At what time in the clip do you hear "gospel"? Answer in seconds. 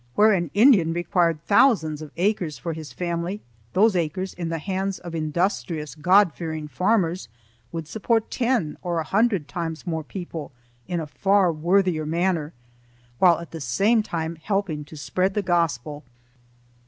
15.43-16.03